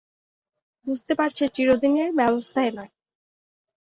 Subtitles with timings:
[0.87, 2.91] বুঝতে পারছে চিরদিনের ব্যবস্থা এ নয়।